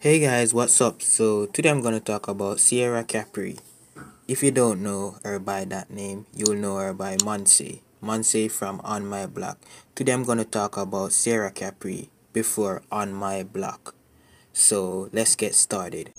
[0.00, 1.02] Hey guys, what's up?
[1.02, 3.58] So today I'm gonna talk about Sierra Capri.
[4.28, 7.80] If you don't know her by that name, you'll know her by Monse.
[8.00, 9.58] Monse from On My Block.
[9.96, 13.96] Today I'm gonna talk about Sierra Capri before On My Block.
[14.52, 16.14] So let's get started.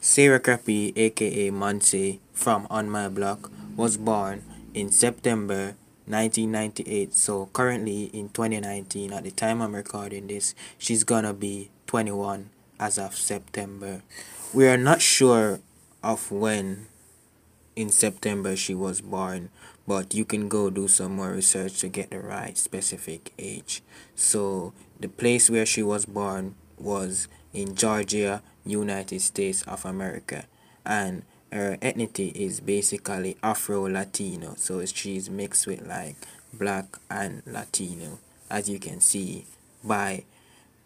[0.00, 8.04] Sierra Capri aka Monse from On My Block was born in September 1998 so currently
[8.12, 14.02] in 2019 at the time I'm recording this she's gonna be 21 as of September.
[14.52, 15.60] We are not sure
[16.02, 16.86] of when
[17.76, 19.50] in September she was born
[19.86, 23.82] but you can go do some more research to get the right specific age.
[24.14, 30.46] So the place where she was born was in Georgia United States of America.
[30.86, 31.22] And
[31.54, 36.16] Uh, her ethnicity is basically Afro-Latino, so she's mixed with like
[36.52, 38.18] black and Latino,
[38.50, 39.46] as you can see
[39.82, 40.24] by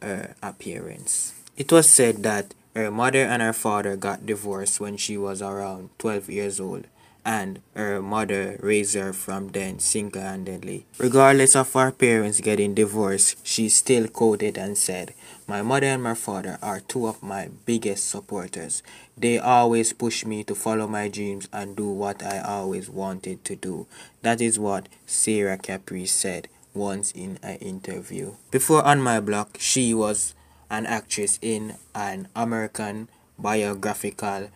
[0.02, 1.32] her appearance.
[1.56, 5.90] It was said that her mother and her father got divorced when she was around
[5.98, 6.84] 12 years old
[7.28, 10.86] and her mother raised her from then single-handedly.
[10.96, 15.12] Regardless of her parents getting divorced, she still quoted and said,
[15.46, 18.82] My mother and my father are two of my biggest supporters.
[19.14, 23.56] They always push me to follow my dreams and do what I always wanted to
[23.56, 23.86] do.
[24.22, 28.36] That is what Sierra Capri said once in an interview.
[28.50, 30.34] Before On My Block, she was
[30.70, 34.50] an actress in an American biographical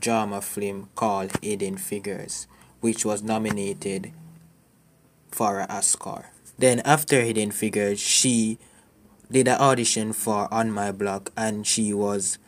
[0.00, 2.46] drama film called Hidden Figures,
[2.80, 4.12] which was nominated
[5.30, 6.30] for an Oscar.
[6.58, 8.58] Then after Hidden Figures, she
[9.30, 12.38] did an audition for On My Block and she was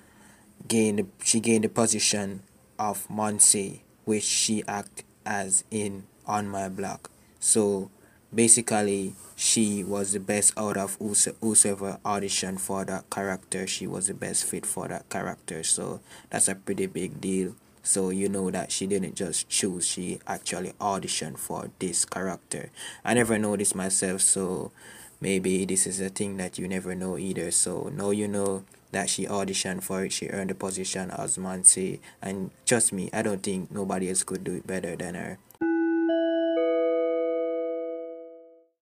[0.68, 2.42] gained she gained the position
[2.78, 7.10] of Monse, which she act as in On My Block.
[7.40, 7.90] So
[8.34, 13.66] basically she was the best out of whosoever auditioned for that character.
[13.66, 15.62] She was the best fit for that character.
[15.62, 16.00] So
[16.30, 17.54] that's a pretty big deal.
[17.82, 22.70] So you know that she didn't just choose she actually auditioned for this character.
[23.04, 24.72] I never noticed myself so
[25.20, 27.50] maybe this is a thing that you never know either.
[27.50, 28.64] So now you know
[28.94, 33.22] that she auditioned for it she earned the position as Monse and trust me i
[33.22, 35.38] don't think nobody else could do it better than her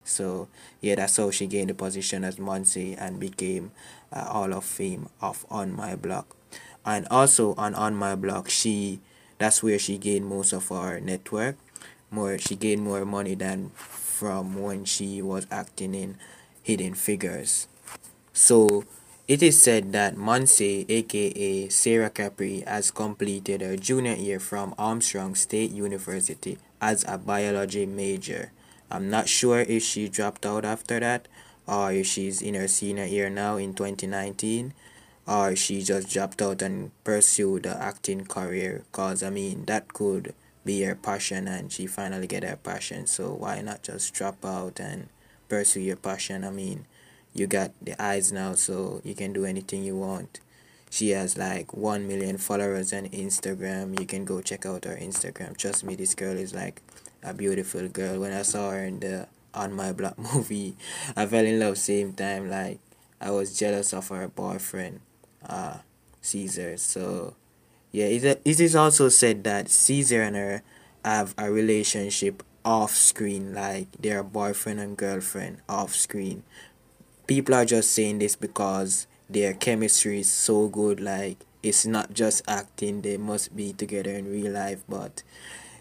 [0.09, 0.47] So
[0.81, 3.71] yeah, that's how she gained the position as Monse and became
[4.11, 6.35] uh, Hall of Fame of On My Block.
[6.85, 8.99] And also on On My Block, she
[9.37, 11.55] that's where she gained most of her network.
[12.11, 16.17] More she gained more money than from when she was acting in
[16.63, 17.67] Hidden Figures.
[18.33, 18.83] So
[19.29, 25.35] it is said that Monse, aka Sierra Capri, has completed her junior year from Armstrong
[25.35, 28.51] State University as a biology major.
[28.91, 31.27] I'm not sure if she dropped out after that
[31.67, 34.73] or if she's in her senior year now in 2019
[35.27, 38.83] or she just dropped out and pursued the acting career.
[38.91, 40.33] Cause I mean that could
[40.65, 43.05] be her passion and she finally get her passion.
[43.05, 45.09] So why not just drop out and
[45.47, 46.43] pursue your passion?
[46.43, 46.85] I mean
[47.33, 50.39] you got the eyes now so you can do anything you want.
[50.89, 53.99] She has like 1 million followers on Instagram.
[53.99, 55.55] You can go check out her Instagram.
[55.55, 56.81] Trust me this girl is like
[57.23, 58.19] a beautiful girl.
[58.19, 60.75] When I saw her in the On My Block movie,
[61.15, 62.49] I fell in love same time.
[62.49, 62.79] Like
[63.21, 65.01] I was jealous of her boyfriend,
[65.47, 65.79] uh,
[66.21, 66.77] Caesar.
[66.77, 67.35] So
[67.91, 70.63] yeah, it, is also said that Caesar and her
[71.03, 76.43] have a relationship off screen, like they're boyfriend and girlfriend off screen.
[77.25, 82.43] People are just saying this because their chemistry is so good, like it's not just
[82.47, 85.23] acting, they must be together in real life, but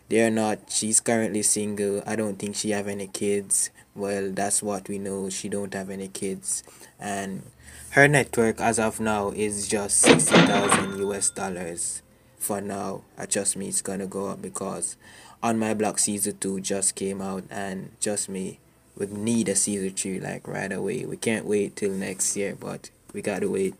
[0.09, 2.03] they're not she's currently single.
[2.07, 3.71] I don't think she have any kids.
[3.95, 5.29] Well that's what we know.
[5.29, 6.63] She don't have any kids.
[6.99, 7.43] And
[7.91, 12.03] her network as of now is just 60,000 US dollars.
[12.39, 14.97] For now I trust me it's gonna go up because
[15.43, 18.61] on my block season 2 just came out and just me
[18.97, 21.05] we need a season 3 like right away.
[21.05, 23.75] We can't wait till next year but we gotta wait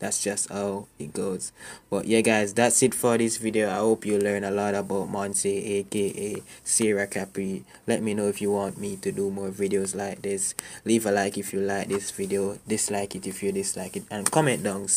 [0.00, 1.52] that's just how it goes.
[1.88, 3.70] But yeah guys that's it for this video.
[3.70, 7.62] I hope you learn a lot about monse aka sierra capri.
[7.86, 10.54] Let me know if you want me to do more videos like this.
[10.84, 14.30] Leave a like if you like this video dislike it if you dislike it and
[14.30, 14.88] comment down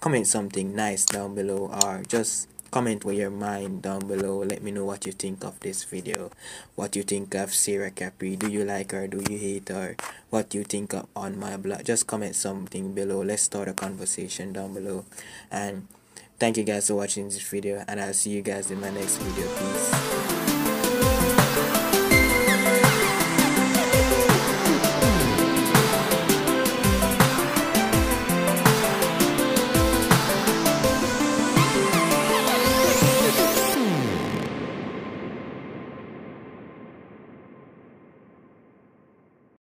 [0.00, 4.44] comment something nice down below or just comment with your mind down below.
[4.44, 6.30] Let me know what you think of this video.
[6.74, 8.36] What you think of Sierra Capri.
[8.36, 9.08] Do you like her?
[9.08, 9.96] Do you hate her?
[10.28, 11.84] What you think of On My Block?
[11.84, 13.22] Just comment something below.
[13.22, 15.06] Let's start a conversation down below.
[15.50, 15.88] And
[16.38, 17.82] thank you guys for watching this video.
[17.88, 19.48] And I'll see you guys in my next video.
[19.56, 20.15] Peace